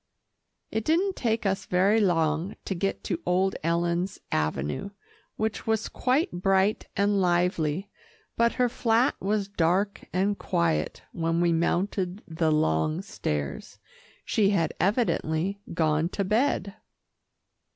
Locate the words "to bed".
16.09-16.73